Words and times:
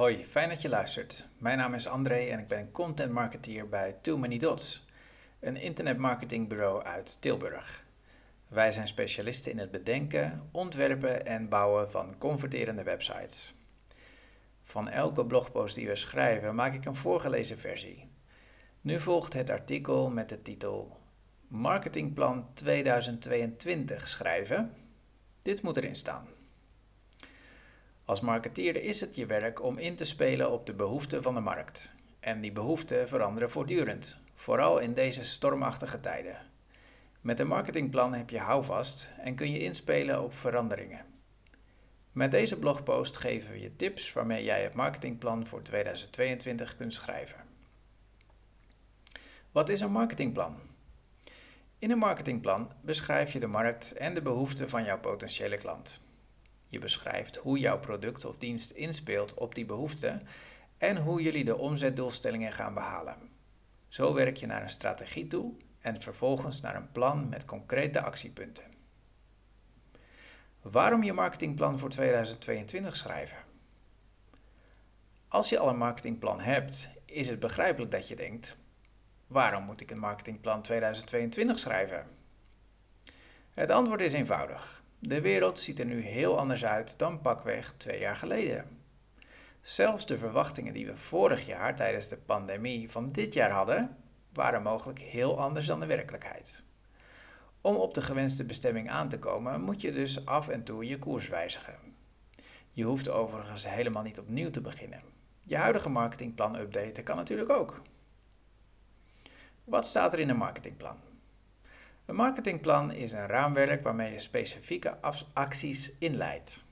Hoi, 0.00 0.24
fijn 0.24 0.48
dat 0.48 0.62
je 0.62 0.68
luistert. 0.68 1.28
Mijn 1.38 1.58
naam 1.58 1.74
is 1.74 1.86
André 1.86 2.18
en 2.18 2.38
ik 2.38 2.48
ben 2.48 2.70
content 2.70 3.12
marketeer 3.12 3.68
bij 3.68 3.92
Too 4.02 4.16
Many 4.16 4.38
Dots, 4.38 4.86
een 5.40 5.56
internetmarketingbureau 5.56 6.82
uit 6.82 7.20
Tilburg. 7.20 7.84
Wij 8.48 8.72
zijn 8.72 8.86
specialisten 8.86 9.52
in 9.52 9.58
het 9.58 9.70
bedenken, 9.70 10.48
ontwerpen 10.52 11.26
en 11.26 11.48
bouwen 11.48 11.90
van 11.90 12.18
converterende 12.18 12.82
websites. 12.82 13.54
Van 14.62 14.88
elke 14.88 15.26
blogpost 15.26 15.74
die 15.74 15.88
we 15.88 15.96
schrijven 15.96 16.54
maak 16.54 16.74
ik 16.74 16.84
een 16.84 16.94
voorgelezen 16.94 17.58
versie. 17.58 18.10
Nu 18.80 19.00
volgt 19.00 19.32
het 19.32 19.50
artikel 19.50 20.10
met 20.10 20.28
de 20.28 20.42
titel 20.42 20.96
Marketingplan 21.48 22.54
2022 22.54 24.08
schrijven. 24.08 24.74
Dit 25.42 25.62
moet 25.62 25.76
erin 25.76 25.96
staan. 25.96 26.39
Als 28.10 28.20
marketeer 28.20 28.82
is 28.82 29.00
het 29.00 29.16
je 29.16 29.26
werk 29.26 29.62
om 29.62 29.78
in 29.78 29.94
te 29.94 30.04
spelen 30.04 30.50
op 30.50 30.66
de 30.66 30.74
behoeften 30.74 31.22
van 31.22 31.34
de 31.34 31.40
markt. 31.40 31.92
En 32.20 32.40
die 32.40 32.52
behoeften 32.52 33.08
veranderen 33.08 33.50
voortdurend, 33.50 34.18
vooral 34.34 34.78
in 34.78 34.94
deze 34.94 35.24
stormachtige 35.24 36.00
tijden. 36.00 36.36
Met 37.20 37.40
een 37.40 37.46
marketingplan 37.46 38.14
heb 38.14 38.30
je 38.30 38.38
houvast 38.38 39.10
en 39.18 39.34
kun 39.34 39.52
je 39.52 39.58
inspelen 39.58 40.22
op 40.22 40.34
veranderingen. 40.34 41.04
Met 42.12 42.30
deze 42.30 42.58
blogpost 42.58 43.16
geven 43.16 43.52
we 43.52 43.60
je 43.60 43.76
tips 43.76 44.12
waarmee 44.12 44.44
jij 44.44 44.62
het 44.62 44.74
marketingplan 44.74 45.46
voor 45.46 45.62
2022 45.62 46.76
kunt 46.76 46.94
schrijven. 46.94 47.44
Wat 49.52 49.68
is 49.68 49.80
een 49.80 49.92
marketingplan? 49.92 50.56
In 51.78 51.90
een 51.90 51.98
marketingplan 51.98 52.72
beschrijf 52.80 53.32
je 53.32 53.40
de 53.40 53.46
markt 53.46 53.92
en 53.92 54.14
de 54.14 54.22
behoeften 54.22 54.68
van 54.68 54.84
jouw 54.84 55.00
potentiële 55.00 55.56
klant. 55.56 56.00
Je 56.70 56.78
beschrijft 56.78 57.36
hoe 57.36 57.58
jouw 57.58 57.78
product 57.78 58.24
of 58.24 58.36
dienst 58.36 58.70
inspeelt 58.70 59.34
op 59.34 59.54
die 59.54 59.64
behoeften 59.64 60.26
en 60.78 60.96
hoe 60.96 61.22
jullie 61.22 61.44
de 61.44 61.56
omzetdoelstellingen 61.56 62.52
gaan 62.52 62.74
behalen. 62.74 63.16
Zo 63.88 64.14
werk 64.14 64.36
je 64.36 64.46
naar 64.46 64.62
een 64.62 64.70
strategie 64.70 65.26
toe 65.26 65.54
en 65.80 66.00
vervolgens 66.00 66.60
naar 66.60 66.76
een 66.76 66.92
plan 66.92 67.28
met 67.28 67.44
concrete 67.44 68.00
actiepunten. 68.00 68.64
Waarom 70.62 71.02
je 71.02 71.12
marketingplan 71.12 71.78
voor 71.78 71.90
2022 71.90 72.96
schrijven? 72.96 73.36
Als 75.28 75.48
je 75.48 75.58
al 75.58 75.68
een 75.68 75.76
marketingplan 75.76 76.40
hebt, 76.40 76.90
is 77.04 77.28
het 77.28 77.38
begrijpelijk 77.38 77.90
dat 77.90 78.08
je 78.08 78.16
denkt: 78.16 78.56
waarom 79.26 79.64
moet 79.64 79.80
ik 79.80 79.90
een 79.90 79.98
marketingplan 79.98 80.62
2022 80.62 81.58
schrijven? 81.58 82.06
Het 83.50 83.70
antwoord 83.70 84.00
is 84.00 84.12
eenvoudig. 84.12 84.82
De 85.02 85.20
wereld 85.20 85.58
ziet 85.58 85.78
er 85.78 85.86
nu 85.86 86.00
heel 86.00 86.38
anders 86.38 86.64
uit 86.64 86.98
dan 86.98 87.20
pakweg 87.20 87.72
twee 87.76 88.00
jaar 88.00 88.16
geleden. 88.16 88.78
Zelfs 89.60 90.06
de 90.06 90.18
verwachtingen 90.18 90.72
die 90.72 90.86
we 90.86 90.96
vorig 90.96 91.46
jaar 91.46 91.76
tijdens 91.76 92.08
de 92.08 92.16
pandemie 92.16 92.90
van 92.90 93.12
dit 93.12 93.34
jaar 93.34 93.50
hadden, 93.50 93.96
waren 94.32 94.62
mogelijk 94.62 94.98
heel 94.98 95.38
anders 95.40 95.66
dan 95.66 95.80
de 95.80 95.86
werkelijkheid. 95.86 96.62
Om 97.60 97.76
op 97.76 97.94
de 97.94 98.02
gewenste 98.02 98.46
bestemming 98.46 98.90
aan 98.90 99.08
te 99.08 99.18
komen, 99.18 99.60
moet 99.60 99.80
je 99.80 99.92
dus 99.92 100.26
af 100.26 100.48
en 100.48 100.64
toe 100.64 100.86
je 100.86 100.98
koers 100.98 101.28
wijzigen. 101.28 101.78
Je 102.70 102.84
hoeft 102.84 103.08
overigens 103.08 103.68
helemaal 103.68 104.02
niet 104.02 104.18
opnieuw 104.18 104.50
te 104.50 104.60
beginnen. 104.60 105.02
Je 105.42 105.56
huidige 105.56 105.88
marketingplan 105.88 106.56
updaten 106.56 107.04
kan 107.04 107.16
natuurlijk 107.16 107.50
ook. 107.50 107.82
Wat 109.64 109.86
staat 109.86 110.12
er 110.12 110.18
in 110.18 110.28
een 110.28 110.36
marketingplan? 110.36 111.09
Een 112.10 112.16
marketingplan 112.16 112.92
is 112.92 113.12
een 113.12 113.26
raamwerk 113.26 113.82
waarmee 113.82 114.12
je 114.12 114.18
specifieke 114.18 114.98
acties 115.32 115.92
inleidt. 115.98 116.62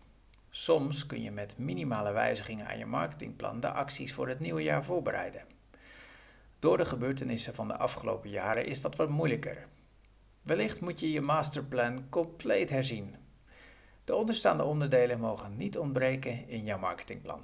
Soms 0.50 1.06
kun 1.06 1.22
je 1.22 1.30
met 1.30 1.58
minimale 1.58 2.12
wijzigingen 2.12 2.66
aan 2.66 2.78
je 2.78 2.86
marketingplan 2.86 3.60
de 3.60 3.70
acties 3.70 4.14
voor 4.14 4.28
het 4.28 4.40
nieuwe 4.40 4.62
jaar 4.62 4.84
voorbereiden. 4.84 5.44
Door 6.58 6.76
de 6.76 6.84
gebeurtenissen 6.84 7.54
van 7.54 7.68
de 7.68 7.76
afgelopen 7.76 8.30
jaren 8.30 8.66
is 8.66 8.80
dat 8.80 8.96
wat 8.96 9.08
moeilijker. 9.08 9.68
Wellicht 10.42 10.80
moet 10.80 11.00
je 11.00 11.12
je 11.12 11.20
masterplan 11.20 12.08
compleet 12.08 12.70
herzien. 12.70 13.14
De 14.04 14.14
onderstaande 14.14 14.64
onderdelen 14.64 15.20
mogen 15.20 15.56
niet 15.56 15.78
ontbreken 15.78 16.48
in 16.48 16.64
jouw 16.64 16.78
marketingplan. 16.78 17.42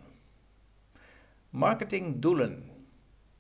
Marketingdoelen. 1.51 2.71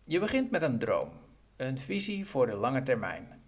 Je 0.04 0.18
begint 0.18 0.50
met 0.50 0.62
een 0.62 0.78
droom, 0.78 1.10
een 1.56 1.78
visie 1.78 2.26
voor 2.26 2.46
de 2.46 2.54
lange 2.54 2.82
termijn. 2.82 3.42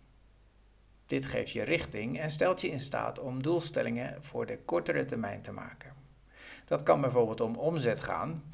Dit 1.07 1.27
geeft 1.27 1.51
je 1.51 1.63
richting 1.63 2.19
en 2.19 2.31
stelt 2.31 2.61
je 2.61 2.69
in 2.69 2.81
staat 2.81 3.19
om 3.19 3.43
doelstellingen 3.43 4.23
voor 4.23 4.47
de 4.47 4.59
kortere 4.65 5.05
termijn 5.05 5.43
te 5.43 5.53
maken. 5.53 5.95
Dat 6.65 6.83
kan 6.83 7.01
bijvoorbeeld 7.01 7.41
om 7.41 7.57
omzet 7.57 8.01
gaan, 8.01 8.45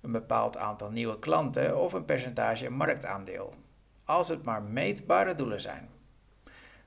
een 0.00 0.12
bepaald 0.12 0.56
aantal 0.56 0.90
nieuwe 0.90 1.18
klanten 1.18 1.78
of 1.80 1.92
een 1.92 2.04
percentage 2.04 2.70
marktaandeel, 2.70 3.54
als 4.04 4.28
het 4.28 4.42
maar 4.42 4.62
meetbare 4.62 5.34
doelen 5.34 5.60
zijn. 5.60 5.88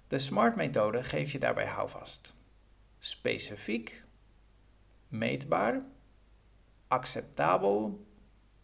De 0.08 0.20
SMART-methode 0.20 1.04
geeft 1.04 1.32
je 1.32 1.40
daarbij 1.40 1.68
houvast. 1.68 2.38
Specifiek, 3.00 4.04
meetbaar, 5.08 5.82
acceptabel, 6.88 8.06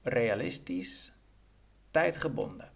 realistisch, 0.01 1.13
tijdgebonden. 1.91 2.74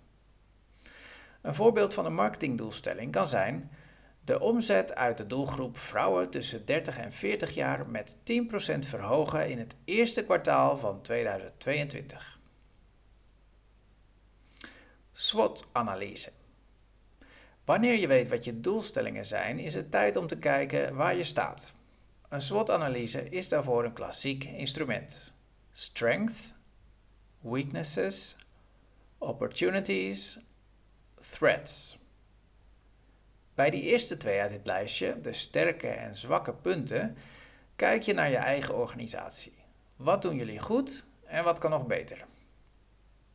Een 1.42 1.56
voorbeeld 1.56 1.94
van 1.94 2.06
een 2.06 2.14
marketingdoelstelling 2.14 3.12
kan 3.12 3.28
zijn 3.28 3.72
de 4.30 4.40
omzet 4.40 4.96
uit 4.96 5.18
de 5.18 5.28
doelgroep 5.28 5.78
vrouwen 5.78 6.30
tussen 6.30 6.66
30 6.66 6.98
en 6.98 7.12
40 7.12 7.54
jaar 7.54 7.90
met 7.90 8.16
10% 8.16 8.20
verhogen 8.80 9.50
in 9.50 9.58
het 9.58 9.76
eerste 9.86 10.24
kwartaal 10.24 10.78
van 10.78 11.02
2022. 11.02 12.40
SWOT-analyse. 15.12 16.32
Wanneer 17.66 18.00
je 18.00 18.08
weet 18.08 18.28
wat 18.28 18.44
je 18.44 18.60
doelstellingen 18.60 19.26
zijn, 19.26 19.60
is 19.60 19.74
het 19.74 19.92
tijd 19.92 20.16
om 20.16 20.28
te 20.28 20.38
kijken 20.38 20.96
waar 20.96 21.16
je 21.16 21.24
staat. 21.24 21.74
Een 22.30 22.42
SWOT-analyse 22.42 23.24
is 23.30 23.50
daarvoor 23.50 23.84
een 23.84 23.94
klassiek 23.94 24.44
instrument. 24.44 25.34
Strengths, 25.72 26.54
weaknesses, 27.42 28.36
opportunities 29.18 30.40
threats. 31.32 32.00
Bij 33.54 33.70
die 33.70 33.82
eerste 33.82 34.18
twee 34.18 34.40
uit 34.40 34.52
dit 34.52 34.66
lijstje, 34.66 35.22
de 35.22 35.34
sterke 35.34 35.88
en 35.88 36.16
zwakke 36.16 36.54
punten, 36.54 37.18
kijk 37.76 38.04
je 38.04 38.14
naar 38.14 38.30
je 38.30 38.36
eigen 38.36 38.76
organisatie. 38.76 39.54
Wat 39.96 40.22
doen 40.22 40.36
jullie 40.36 40.60
goed 40.60 41.06
en 41.26 41.44
wat 41.44 41.60
kan 41.60 41.72
nog 41.72 41.86
beter? 41.86 42.26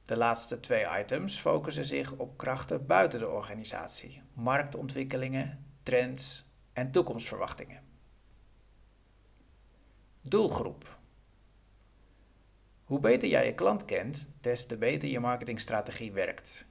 De 0.05 0.17
laatste 0.17 0.61
twee 0.61 0.87
items 0.99 1.41
focussen 1.41 1.85
zich 1.85 2.13
op 2.13 2.37
krachten 2.37 2.87
buiten 2.87 3.21
de 3.21 3.29
organisatie, 3.29 4.23
marktontwikkelingen, 4.33 5.67
trends 5.83 6.45
en 6.73 6.91
toekomstverwachtingen. 6.91 7.83
Doelgroep. 10.21 10.99
Hoe 12.85 13.01
beter 13.01 13.29
jij 13.29 13.47
je 13.47 13.55
klant 13.55 13.85
kent, 13.85 14.29
des 14.41 14.67
te 14.67 14.77
beter 14.77 15.09
je 15.09 15.21
marketingstrategie 15.21 16.13
werkt. 16.13 16.67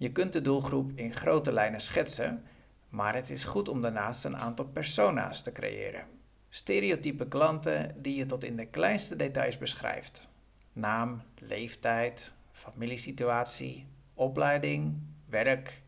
Je 0.00 0.12
kunt 0.12 0.32
de 0.32 0.40
doelgroep 0.40 0.90
in 0.94 1.12
grote 1.12 1.52
lijnen 1.52 1.80
schetsen, 1.80 2.44
maar 2.88 3.14
het 3.14 3.30
is 3.30 3.44
goed 3.44 3.68
om 3.68 3.82
daarnaast 3.82 4.24
een 4.24 4.36
aantal 4.36 4.64
persona's 4.64 5.42
te 5.42 5.52
creëren. 5.52 6.06
Stereotype 6.48 7.28
klanten 7.28 7.94
die 8.02 8.16
je 8.16 8.24
tot 8.24 8.44
in 8.44 8.56
de 8.56 8.66
kleinste 8.66 9.16
details 9.16 9.58
beschrijft. 9.58 10.28
Naam, 10.72 11.22
leeftijd, 11.38 12.32
familiesituatie, 12.52 13.86
opleiding, 14.14 15.00
werk, 15.28 15.82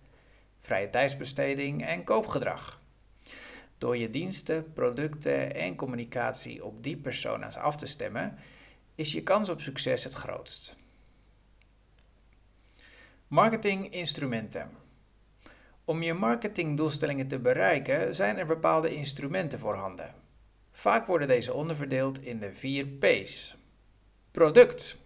vrije 0.60 0.90
tijdsbesteding 0.90 1.84
en 1.84 2.04
koopgedrag. 2.04 2.80
Door 3.78 3.96
je 3.96 4.10
diensten, 4.10 4.72
producten 4.72 5.54
en 5.54 5.76
communicatie 5.76 6.64
op 6.64 6.82
die 6.82 6.96
persona's 6.96 7.56
af 7.56 7.76
te 7.76 7.86
stemmen, 7.86 8.38
is 8.94 9.12
je 9.12 9.22
kans 9.22 9.48
op 9.48 9.60
succes 9.60 10.04
het 10.04 10.14
grootst. 10.14 10.76
Marketinginstrumenten. 13.30 14.70
Om 15.84 16.02
je 16.02 16.14
marketingdoelstellingen 16.14 17.28
te 17.28 17.38
bereiken 17.38 18.14
zijn 18.14 18.38
er 18.38 18.46
bepaalde 18.46 18.94
instrumenten 18.94 19.58
voorhanden. 19.58 20.14
Vaak 20.70 21.06
worden 21.06 21.28
deze 21.28 21.52
onderverdeeld 21.52 22.22
in 22.22 22.40
de 22.40 22.54
vier 22.54 22.86
P's. 22.86 23.56
Product. 24.30 24.98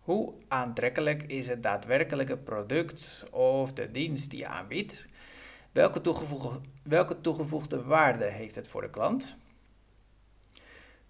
Hoe 0.00 0.34
aantrekkelijk 0.48 1.22
is 1.22 1.46
het 1.46 1.62
daadwerkelijke 1.62 2.38
product 2.38 3.24
of 3.30 3.72
de 3.72 3.90
dienst 3.90 4.30
die 4.30 4.38
je 4.38 4.46
aanbiedt? 4.46 5.06
Welke 5.72 6.00
toegevoegde, 6.00 6.60
welke 6.82 7.20
toegevoegde 7.20 7.82
waarde 7.82 8.24
heeft 8.24 8.54
het 8.54 8.68
voor 8.68 8.80
de 8.80 8.90
klant? 8.90 9.36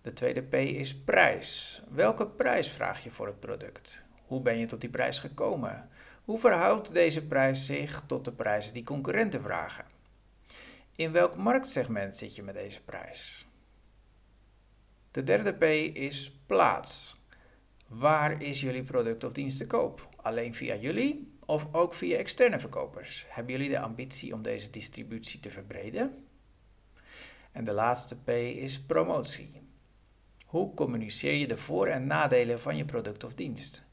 De 0.03 0.13
tweede 0.13 0.43
P 0.43 0.55
is 0.55 0.97
prijs. 0.97 1.83
Welke 1.91 2.27
prijs 2.27 2.69
vraag 2.69 3.05
je 3.05 3.11
voor 3.11 3.27
het 3.27 3.41
product? 3.41 4.05
Hoe 4.27 4.41
ben 4.41 4.59
je 4.59 4.67
tot 4.67 4.81
die 4.81 4.91
prijs 4.91 5.19
gekomen? 5.19 5.89
Hoe 6.29 6.39
verhoudt 6.39 6.93
deze 6.93 7.27
prijs 7.27 7.67
zich 7.67 8.03
tot 8.07 8.25
de 8.25 8.33
prijzen 8.33 8.73
die 8.73 8.83
concurrenten 8.83 9.43
vragen? 9.43 9.85
In 10.97 11.13
welk 11.13 11.37
marktsegment 11.37 12.17
zit 12.17 12.37
je 12.37 12.43
met 12.43 12.55
deze 12.55 12.83
prijs? 12.83 13.47
De 15.11 15.23
derde 15.23 15.53
P 15.53 15.63
is 15.97 16.41
plaats. 16.47 17.17
Waar 17.87 18.43
is 18.43 18.61
jullie 18.61 18.83
product 18.83 19.25
of 19.25 19.33
dienst 19.33 19.59
te 19.59 19.67
koop? 19.67 20.09
Alleen 20.17 20.55
via 20.55 20.77
jullie 20.77 21.33
of 21.47 21.67
ook 21.73 21.95
via 21.95 22.17
externe 22.17 22.59
verkopers? 22.59 23.27
Hebben 23.29 23.53
jullie 23.53 23.71
de 23.71 23.81
ambitie 23.81 24.35
om 24.35 24.43
deze 24.43 24.71
distributie 24.71 25.41
te 25.41 25.51
verbreden? 25.51 26.27
En 27.53 27.65
de 27.65 27.73
laatste 27.73 28.17
P 28.17 28.29
is 28.29 28.81
promotie. 28.81 29.63
Hoe 30.47 30.75
communiceer 30.75 31.35
je 31.35 31.49
de 31.49 31.57
voor- 31.57 31.89
en 31.89 32.07
nadelen 32.07 32.61
van 32.61 32.77
je 32.77 32.85
product 32.85 33.25
of 33.25 33.35
dienst? 33.35 33.88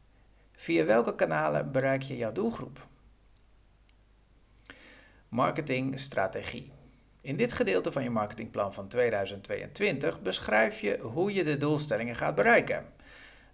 Via 0.56 0.86
welke 0.86 1.16
kanalen 1.16 1.72
bereik 1.72 2.02
je 2.02 2.18
jouw 2.18 2.32
doelgroep? 2.32 2.88
Marketingstrategie. 5.30 6.72
In 7.22 7.36
dit 7.36 7.52
gedeelte 7.52 7.92
van 7.92 8.04
je 8.04 8.10
marketingplan 8.10 8.74
van 8.74 8.88
2022 8.88 10.22
beschrijf 10.22 10.80
je 10.80 11.00
hoe 11.00 11.34
je 11.34 11.44
de 11.44 11.58
doelstellingen 11.58 12.16
gaat 12.16 12.36
bereiken. 12.36 12.86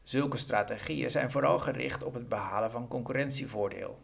Zulke 0.04 0.38
strategieën 0.38 1.12
zijn 1.12 1.32
vooral 1.32 1.60
gericht 1.60 2.04
op 2.04 2.14
het 2.14 2.30
behalen 2.30 2.72
van 2.72 2.88
concurrentievoordeel. 2.88 4.00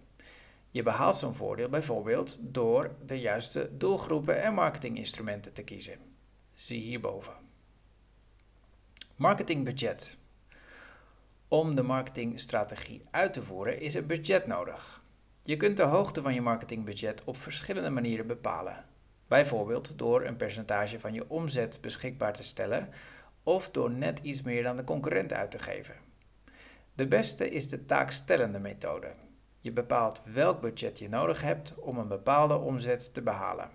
Je 0.70 0.84
behaalt 0.84 1.16
zo'n 1.16 1.36
voordeel 1.36 1.70
bijvoorbeeld 1.70 2.38
door 2.40 2.96
de 3.06 3.20
juiste 3.20 3.78
doelgroepen 3.78 4.42
en 4.42 4.54
marketinginstrumenten 4.54 5.54
te 5.54 5.64
kiezen. 5.64 6.00
Zie 6.54 6.82
hierboven. 6.82 7.34
Marketingbudget. 9.16 10.18
Om 11.50 11.76
de 11.76 11.84
marketingstrategie 11.84 13.04
uit 13.12 13.34
te 13.34 13.42
voeren 13.42 13.80
is 13.80 13.96
er 13.96 14.06
budget 14.06 14.48
nodig. 14.48 15.04
Je 15.44 15.58
kunt 15.58 15.78
de 15.78 15.84
hoogte 15.84 16.22
van 16.22 16.34
je 16.34 16.42
marketingbudget 16.42 17.24
op 17.24 17.38
verschillende 17.38 17.90
manieren 17.90 18.28
bepalen. 18.28 18.86
Bijvoorbeeld 19.28 19.98
door 19.98 20.26
een 20.26 20.36
percentage 20.36 21.00
van 21.00 21.14
je 21.14 21.30
omzet 21.30 21.82
beschikbaar 21.82 22.34
te 22.34 22.44
stellen 22.44 22.90
of 23.44 23.70
door 23.70 23.92
net 23.92 24.20
iets 24.20 24.42
meer 24.42 24.64
dan 24.64 24.76
de 24.76 24.84
concurrent 24.84 25.34
uit 25.34 25.52
te 25.52 25.60
geven. 25.60 25.96
De 26.96 27.08
beste 27.08 27.50
is 27.50 27.70
de 27.70 27.86
taakstellende 27.86 28.60
methode. 28.60 29.14
Je 29.60 29.72
bepaalt 29.72 30.22
welk 30.34 30.62
budget 30.62 31.00
je 31.00 31.10
nodig 31.10 31.42
hebt 31.42 31.76
om 31.80 31.98
een 31.98 32.08
bepaalde 32.08 32.58
omzet 32.58 33.14
te 33.14 33.22
behalen. 33.22 33.70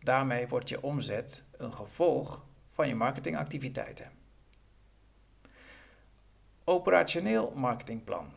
Daarmee 0.00 0.48
wordt 0.48 0.68
je 0.68 0.82
omzet 0.82 1.44
een 1.56 1.72
gevolg 1.72 2.44
van 2.70 2.88
je 2.88 2.94
marketingactiviteiten. 2.94 4.17
Operationeel 6.68 7.52
marketingplan. 7.54 8.32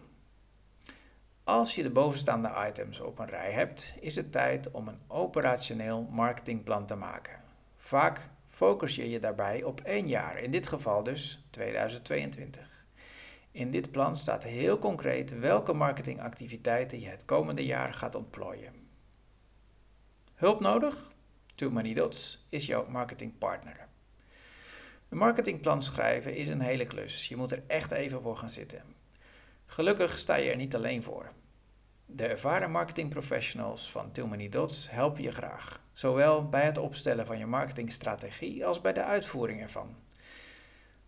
Als 1.44 1.76
je 1.76 1.84
de 1.84 1.90
bovenstaande 1.90 2.68
items 2.70 3.00
op 3.00 3.20
een 3.20 3.30
rij 3.30 3.52
hebt, 3.52 3.96
is 4.00 4.16
het 4.16 4.32
tijd 4.32 4.72
om 4.72 4.88
een 4.88 5.00
operationeel 5.08 6.08
marketingplan 6.12 6.86
te 6.86 6.96
maken. 6.96 7.40
Vaak 7.78 8.30
focus 8.48 8.96
je 8.96 9.10
je 9.10 9.20
daarbij 9.20 9.64
op 9.64 9.80
één 9.80 10.08
jaar, 10.08 10.38
in 10.38 10.52
dit 10.52 10.68
geval 10.68 11.04
dus 11.04 11.42
2022. 11.50 12.86
In 13.52 13.72
dit 13.72 13.92
plan 13.92 14.18
staat 14.18 14.44
heel 14.44 14.78
concreet 14.78 15.40
welke 15.40 15.74
marketingactiviteiten 15.74 17.00
je 17.00 17.08
het 17.08 17.26
komende 17.26 17.66
jaar 17.66 17.94
gaat 17.94 18.16
ontplooien. 18.16 18.74
Hulp 20.36 20.60
nodig? 20.60 21.12
Too 21.56 21.70
Many 21.70 21.94
Dots 21.94 22.46
is 22.50 22.66
jouw 22.66 22.86
marketingpartner. 22.90 23.90
Een 25.12 25.18
marketingplan 25.18 25.84
schrijven 25.84 26.36
is 26.36 26.48
een 26.48 26.62
hele 26.62 26.86
klus. 26.86 27.28
Je 27.28 27.36
moet 27.36 27.52
er 27.52 27.64
echt 27.68 27.92
even 27.92 28.22
voor 28.22 28.38
gaan 28.38 28.50
zitten. 28.50 28.84
Gelukkig 29.66 30.20
sta 30.20 30.36
je 30.36 30.50
er 30.50 30.56
niet 30.56 30.76
alleen 30.76 31.04
voor. 31.04 31.32
De 32.06 32.26
ervaren 32.26 32.72
marketingprofessionals 32.72 33.92
van 33.92 34.12
Too 34.12 34.50
Dots 34.50 34.92
helpen 34.92 35.24
je 35.24 35.32
graag, 35.32 35.82
zowel 35.94 36.50
bij 36.50 36.66
het 36.66 36.78
opstellen 36.78 37.26
van 37.26 37.38
je 37.38 37.46
marketingstrategie 37.46 38.66
als 38.66 38.82
bij 38.82 38.94
de 38.94 39.04
uitvoering 39.04 39.62
ervan. 39.62 39.96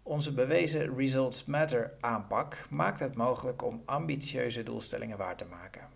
Onze 0.01 0.33
bewezen 0.33 0.95
Results 0.97 1.45
Matter 1.45 1.93
aanpak 1.99 2.65
maakt 2.69 2.99
het 2.99 3.15
mogelijk 3.15 3.61
om 3.61 3.81
ambitieuze 3.85 4.63
doelstellingen 4.63 5.17
waar 5.17 5.37
te 5.37 5.45
maken. 5.45 5.92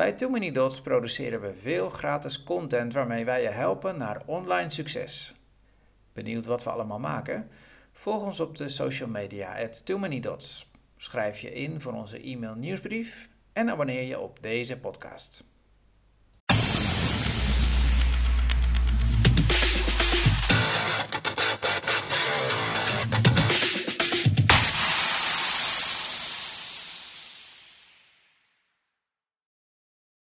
Bij 0.00 0.12
Too 0.12 0.28
Many 0.30 0.50
Dots 0.50 0.80
produceren 0.80 1.40
we 1.40 1.54
veel 1.54 1.90
gratis 1.90 2.42
content 2.42 2.92
waarmee 2.92 3.24
wij 3.24 3.42
je 3.42 3.48
helpen 3.48 3.98
naar 3.98 4.22
online 4.26 4.70
succes. 4.70 5.34
Benieuwd 6.12 6.46
wat 6.46 6.64
we 6.64 6.70
allemaal 6.70 6.98
maken? 6.98 7.50
Volg 7.92 8.22
ons 8.22 8.40
op 8.40 8.56
de 8.56 8.68
social 8.68 9.08
media 9.08 9.62
at 9.62 9.86
Too 9.86 9.98
Many 9.98 10.20
Dots. 10.20 10.70
Schrijf 10.96 11.38
je 11.38 11.52
in 11.52 11.80
voor 11.80 11.92
onze 11.92 12.20
e-mail 12.20 12.54
nieuwsbrief 12.54 13.28
en 13.52 13.70
abonneer 13.70 14.02
je 14.02 14.20
op 14.20 14.42
deze 14.42 14.78
podcast. 14.78 15.44